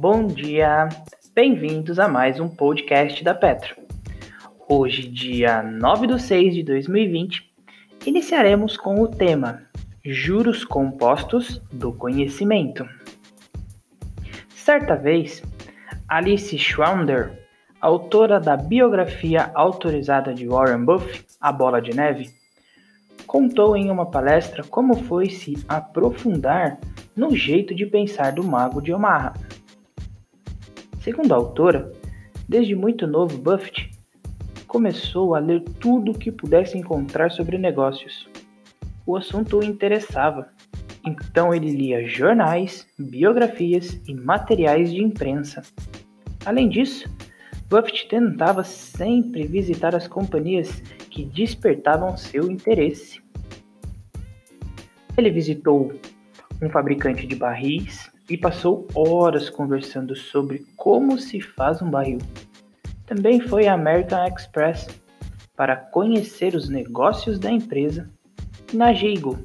[0.00, 0.88] Bom dia,
[1.34, 3.76] bem-vindos a mais um podcast da Petro.
[4.66, 7.52] Hoje, dia 9 de 6 de 2020,
[8.06, 9.60] iniciaremos com o tema
[10.02, 12.88] Juros Compostos do Conhecimento.
[14.48, 15.42] Certa vez,
[16.08, 17.38] Alice Schwander,
[17.78, 22.30] autora da biografia autorizada de Warren Buffett, A Bola de Neve,
[23.26, 26.80] contou em uma palestra como foi se aprofundar
[27.14, 29.34] no jeito de pensar do mago de Omaha.
[31.00, 31.90] Segundo a autora,
[32.46, 33.90] desde muito novo Buffett
[34.66, 38.28] começou a ler tudo o que pudesse encontrar sobre negócios.
[39.06, 40.50] O assunto o interessava,
[41.04, 45.62] então ele lia jornais, biografias e materiais de imprensa.
[46.44, 47.08] Além disso,
[47.70, 53.22] Buffett tentava sempre visitar as companhias que despertavam seu interesse.
[55.16, 55.94] Ele visitou
[56.60, 62.18] um fabricante de barris e passou horas conversando sobre como se faz um barril.
[63.04, 64.86] Também foi à American Express
[65.56, 68.08] para conhecer os negócios da empresa
[68.72, 69.36] e na Gigo.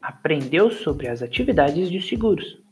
[0.00, 2.62] Aprendeu sobre as atividades de seguros.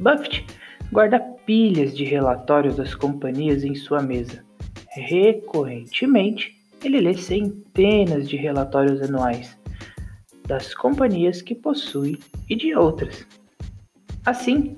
[0.00, 0.44] Buffett
[0.90, 4.44] guarda pilhas de relatórios das companhias em sua mesa.
[4.90, 9.56] Recorrentemente, ele lê centenas de relatórios anuais
[10.48, 12.18] das companhias que possui
[12.48, 13.26] e de outras.
[14.28, 14.76] Assim,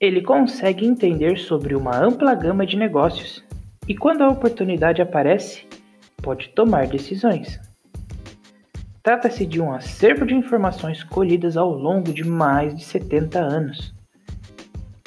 [0.00, 3.44] ele consegue entender sobre uma ampla gama de negócios
[3.86, 5.64] e, quando a oportunidade aparece,
[6.20, 7.60] pode tomar decisões.
[9.04, 13.94] Trata-se de um acervo de informações colhidas ao longo de mais de 70 anos.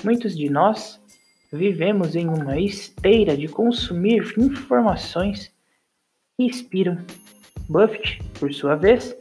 [0.02, 0.98] Muitos de nós
[1.52, 5.52] vivemos em uma esteira de consumir informações
[6.38, 6.98] que inspiram
[7.68, 9.14] Buffett, por sua vez,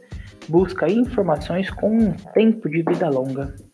[0.47, 3.64] busca informações com um tempo de vida longa.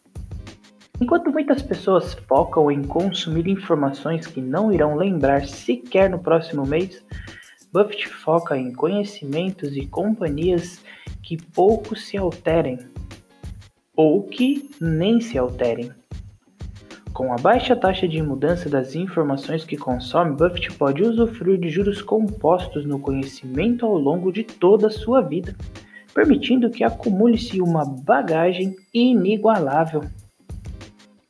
[1.02, 7.03] Enquanto muitas pessoas focam em consumir informações que não irão lembrar sequer no próximo mês,
[7.73, 10.79] Buffett foca em conhecimentos e companhias
[11.23, 12.78] que pouco se alterem
[13.95, 15.91] ou que nem se alterem.
[17.12, 22.00] Com a baixa taxa de mudança das informações que consome, Buffett pode usufruir de juros
[22.03, 25.56] compostos no conhecimento ao longo de toda a sua vida,
[26.13, 30.03] permitindo que acumule-se uma bagagem inigualável.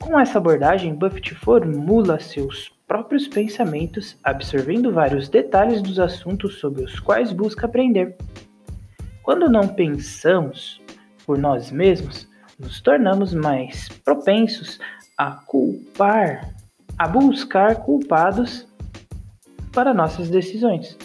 [0.02, 6.98] Com essa abordagem, Buffett formula seus próprios pensamentos, absorvendo vários detalhes dos assuntos sobre os
[6.98, 8.16] quais busca aprender.
[9.22, 10.82] Quando não pensamos
[11.24, 14.80] por nós mesmos, nos tornamos mais propensos
[15.16, 16.52] a culpar,
[16.98, 18.66] a buscar culpados
[19.72, 20.98] para nossas decisões.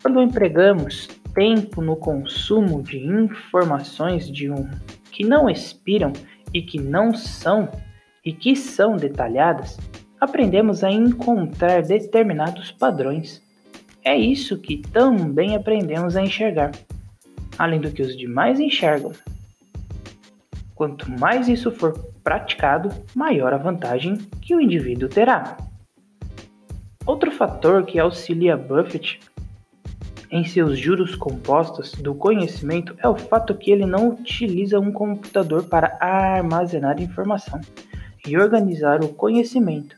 [0.00, 4.70] Quando empregamos tempo no consumo de informações de um
[5.10, 6.12] que não expiram
[6.52, 7.68] e que não são
[8.24, 9.78] e que são detalhadas,
[10.20, 13.42] aprendemos a encontrar determinados padrões.
[14.04, 16.72] É isso que também aprendemos a enxergar,
[17.58, 19.12] além do que os demais enxergam.
[20.74, 21.92] Quanto mais isso for
[22.22, 25.56] praticado, maior a vantagem que o indivíduo terá.
[27.04, 29.18] Outro fator que auxilia Buffett
[30.30, 35.64] em seus juros compostos do conhecimento é o fato que ele não utiliza um computador
[35.64, 37.60] para armazenar informação
[38.26, 39.96] e organizar o conhecimento,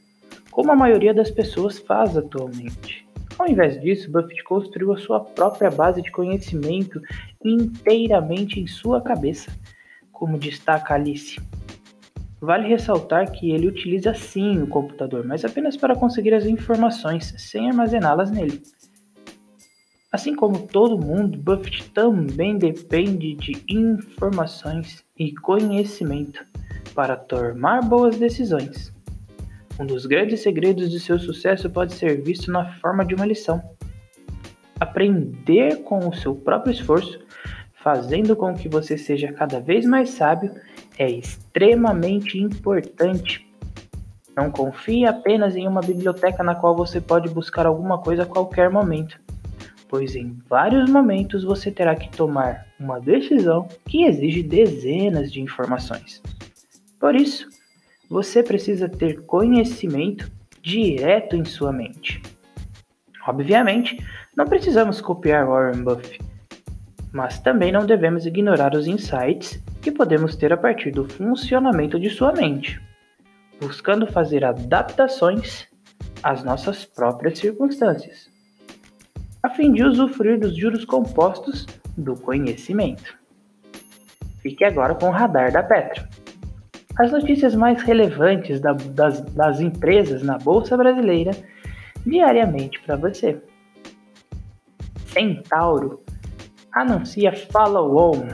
[0.51, 3.07] como a maioria das pessoas faz atualmente.
[3.39, 7.01] Ao invés disso, Buffett construiu a sua própria base de conhecimento
[7.45, 9.51] inteiramente em sua cabeça,
[10.13, 11.41] como destaca Alice.
[12.41, 17.69] Vale ressaltar que ele utiliza sim o computador, mas apenas para conseguir as informações, sem
[17.69, 18.63] armazená-las nele.
[20.13, 26.45] Assim como todo mundo, Buffett também depende de informações e conhecimento
[26.95, 28.93] para tomar boas decisões.
[29.79, 33.63] Um dos grandes segredos de seu sucesso pode ser visto na forma de uma lição.
[34.81, 37.21] Aprender com o seu próprio esforço,
[37.75, 40.53] fazendo com que você seja cada vez mais sábio
[40.99, 43.47] é extremamente importante.
[44.37, 48.71] Não confie apenas em uma biblioteca na qual você pode buscar alguma coisa a qualquer
[48.71, 49.20] momento,
[49.91, 56.23] pois em vários momentos você terá que tomar uma decisão que exige dezenas de informações.
[57.01, 57.49] Por isso,
[58.09, 60.31] você precisa ter conhecimento
[60.63, 62.23] direto em sua mente.
[63.27, 63.99] Obviamente,
[64.37, 66.21] não precisamos copiar Warren Buffett,
[67.13, 72.11] mas também não devemos ignorar os insights que podemos ter a partir do funcionamento de
[72.11, 72.81] sua mente,
[73.61, 75.67] buscando fazer adaptações
[76.23, 78.30] às nossas próprias circunstâncias,
[79.43, 81.67] a fim de usufruir dos juros compostos
[81.97, 83.19] do conhecimento.
[84.43, 86.09] Fique agora com o radar da Petra.
[86.99, 91.31] as notícias mais relevantes da, das, das empresas na Bolsa Brasileira
[92.05, 93.41] diariamente para você.
[95.07, 96.03] Centauro
[96.73, 98.29] anuncia follow-on.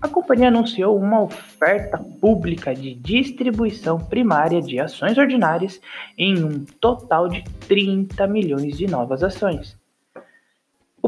[0.00, 5.80] A companhia anunciou uma oferta pública de distribuição primária de ações ordinárias
[6.18, 9.81] em um total de 30 milhões de novas ações.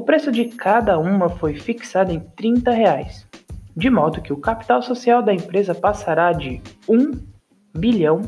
[0.06, 3.26] Preço de cada uma foi fixado em 30 reais,
[3.74, 7.12] de modo que o capital social da empresa passará de 1
[7.74, 8.20] bilhão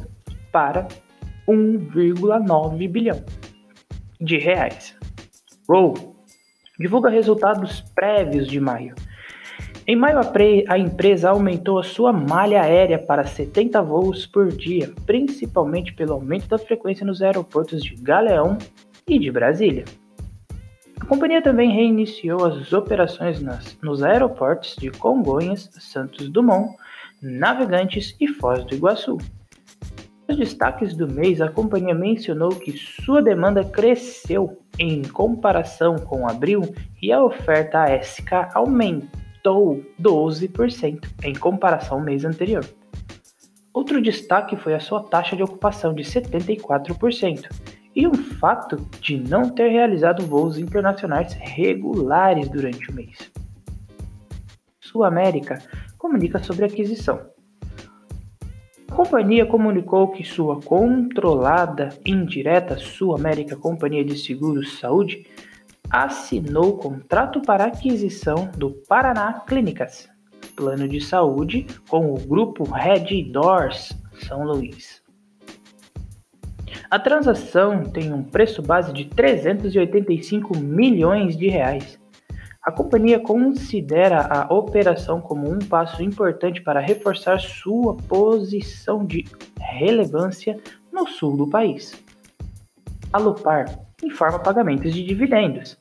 [0.51, 0.89] para
[1.47, 3.23] 1,9 bilhão
[4.19, 4.97] de reais.
[5.69, 6.17] Roll
[6.79, 8.95] divulga resultados prévios de maio.
[9.87, 10.19] Em maio,
[10.69, 16.49] a empresa aumentou a sua malha aérea para 70 voos por dia, principalmente pelo aumento
[16.49, 18.57] da frequência nos aeroportos de Galeão
[19.07, 19.85] e de Brasília.
[21.01, 26.77] A companhia também reiniciou as operações nas, nos aeroportos de Congonhas, Santos Dumont,
[27.23, 29.19] Navegantes e Foz do Iguaçu.
[30.29, 36.63] Nos destaques do mês, a companhia mencionou que sua demanda cresceu em comparação com abril
[37.01, 42.65] e a oferta ASK aumentou 12% em comparação ao mês anterior.
[43.73, 49.49] Outro destaque foi a sua taxa de ocupação de 74% e o fato de não
[49.49, 53.33] ter realizado voos internacionais regulares durante o mês.
[54.79, 55.59] Sul América
[55.97, 57.19] comunica sobre aquisição.
[58.87, 65.27] A companhia comunicou que sua controlada indireta Sul América Companhia de Seguros Saúde
[65.91, 70.09] assinou contrato para aquisição do Paraná Clínicas,
[70.55, 73.91] plano de saúde com o grupo Red Doors
[74.27, 75.06] São Luís.
[76.91, 81.99] A transação tem um preço base de 385 milhões de reais.
[82.63, 89.25] A companhia considera a operação como um passo importante para reforçar sua posição de
[89.61, 90.59] relevância
[90.93, 91.95] no sul do país.
[93.13, 93.67] A Lupar
[94.03, 95.79] informa pagamentos de dividendos.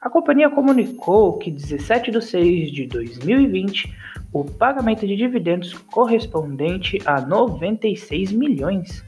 [0.00, 3.94] A companhia comunicou que 17 de 6 de 2020
[4.32, 9.05] o pagamento de dividendos correspondente a 96 milhões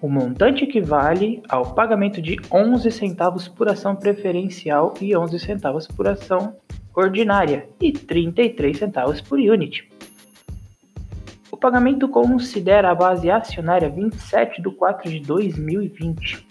[0.00, 6.06] o montante equivale ao pagamento de 11 centavos por ação preferencial e 11 centavos por
[6.06, 6.56] ação
[6.94, 9.88] ordinária e 33 centavos por unit.
[11.50, 16.46] O pagamento considera a base acionária 27 de 4 de 2020.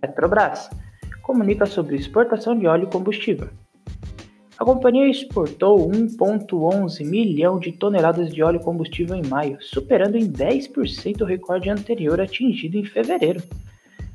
[0.00, 0.70] Petrobras
[1.22, 3.48] comunica sobre exportação de óleo e combustível.
[4.58, 11.20] A companhia exportou 1,11 milhão de toneladas de óleo combustível em maio, superando em 10%
[11.20, 13.42] o recorde anterior atingido em fevereiro.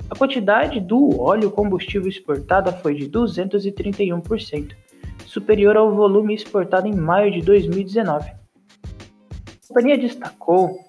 [0.10, 4.72] A quantidade do óleo combustível exportada foi de 231%,
[5.28, 8.32] superior ao volume exportado em maio de 2019.
[8.32, 10.80] A companhia destacou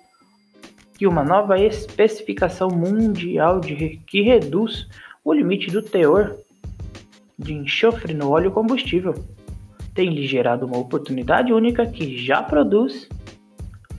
[0.96, 4.88] que uma nova especificação mundial de, que reduz
[5.22, 6.38] o limite do teor
[7.38, 9.14] de enxofre no óleo combustível
[9.94, 13.08] tem lhe gerado uma oportunidade única que já produz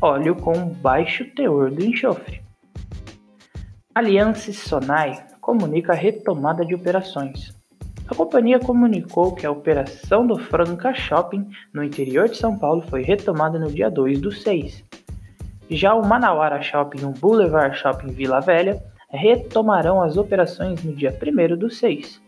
[0.02, 2.42] óleo com baixo teor do enxofre.
[3.96, 7.54] Aliança Sonai comunica a retomada de operações.
[8.08, 13.02] A companhia comunicou que a operação do Franca Shopping no interior de São Paulo foi
[13.02, 14.84] retomada no dia 2 do 6.
[15.70, 21.16] Já o Manauara Shopping e o Boulevard Shopping Vila Velha retomarão as operações no dia
[21.16, 22.22] 1 do 6.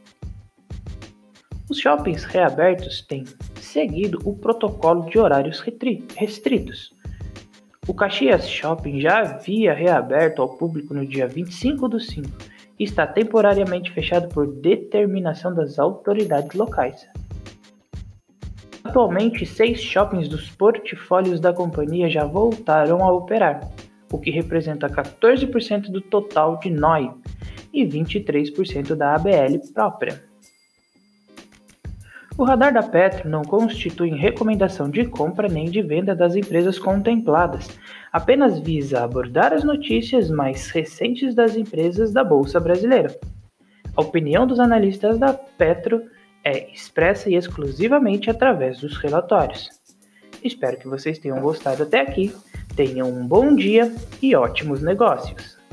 [1.70, 3.24] Os shoppings reabertos têm
[3.76, 5.60] seguido o protocolo de horários
[6.16, 6.94] restritos.
[7.86, 12.26] O Caxias Shopping já havia reaberto ao público no dia 25 do 5
[12.80, 17.06] e está temporariamente fechado por determinação das autoridades locais.
[18.82, 23.60] Atualmente, seis shoppings dos portfólios da companhia já voltaram a operar,
[24.10, 27.12] o que representa 14% do total de NOI
[27.74, 30.24] e 23% da ABL própria.
[32.38, 37.70] O radar da Petro não constitui recomendação de compra nem de venda das empresas contempladas,
[38.12, 43.18] apenas visa abordar as notícias mais recentes das empresas da Bolsa Brasileira.
[43.96, 46.04] A opinião dos analistas da Petro
[46.44, 49.70] é expressa e exclusivamente através dos relatórios.
[50.44, 52.36] Espero que vocês tenham gostado até aqui,
[52.76, 55.65] tenham um bom dia e ótimos negócios!